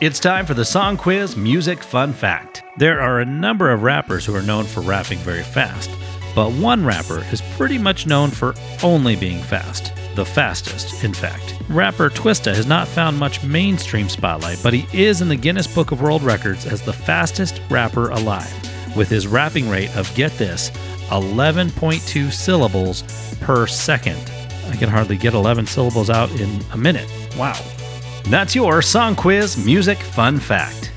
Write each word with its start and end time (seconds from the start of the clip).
It's 0.00 0.18
time 0.18 0.46
for 0.46 0.54
the 0.54 0.64
Song 0.64 0.96
Quiz 0.96 1.36
Music 1.36 1.82
Fun 1.82 2.14
Fact. 2.14 2.62
There 2.78 3.02
are 3.02 3.20
a 3.20 3.24
number 3.26 3.70
of 3.70 3.82
rappers 3.82 4.24
who 4.24 4.34
are 4.34 4.40
known 4.40 4.64
for 4.64 4.80
rapping 4.80 5.18
very 5.18 5.42
fast, 5.42 5.90
but 6.34 6.52
one 6.52 6.86
rapper 6.86 7.22
is 7.30 7.42
pretty 7.58 7.76
much 7.76 8.06
known 8.06 8.30
for 8.30 8.54
only 8.82 9.14
being 9.14 9.42
fast. 9.42 9.92
The 10.16 10.24
fastest, 10.24 11.04
in 11.04 11.12
fact. 11.12 11.54
Rapper 11.68 12.08
Twista 12.08 12.54
has 12.54 12.64
not 12.64 12.88
found 12.88 13.18
much 13.18 13.44
mainstream 13.44 14.08
spotlight, 14.08 14.58
but 14.62 14.72
he 14.72 14.86
is 14.98 15.20
in 15.20 15.28
the 15.28 15.36
Guinness 15.36 15.66
Book 15.66 15.92
of 15.92 16.00
World 16.00 16.22
Records 16.22 16.64
as 16.64 16.80
the 16.80 16.94
fastest 16.94 17.60
rapper 17.68 18.08
alive, 18.08 18.96
with 18.96 19.10
his 19.10 19.26
rapping 19.26 19.68
rate 19.68 19.94
of, 19.98 20.10
get 20.14 20.32
this, 20.38 20.70
11.2 21.10 22.32
syllables 22.32 23.02
per 23.42 23.66
second. 23.66 24.32
I 24.70 24.76
can 24.76 24.88
hardly 24.88 25.18
get 25.18 25.34
11 25.34 25.66
syllables 25.66 26.08
out 26.08 26.30
in 26.40 26.62
a 26.72 26.76
minute. 26.78 27.10
Wow. 27.36 27.60
That's 28.24 28.54
your 28.54 28.82
Song 28.82 29.16
Quiz 29.16 29.64
Music 29.64 29.98
Fun 29.98 30.38
Fact. 30.38 30.89